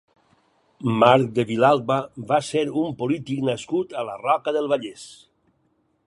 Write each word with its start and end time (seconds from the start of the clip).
Marc 1.01 1.27
de 1.33 1.43
Vilalba 1.49 1.97
va 2.31 2.39
ser 2.47 2.63
un 2.83 2.95
polític 3.01 3.43
nascut 3.49 3.93
a 4.01 4.05
la 4.11 4.15
Roca 4.23 4.55
del 4.57 4.71
Vallès. 4.73 5.05